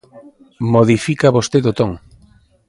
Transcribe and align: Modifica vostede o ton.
Modifica 0.73 1.33
vostede 1.37 1.67
o 1.71 1.77
ton. 1.79 1.91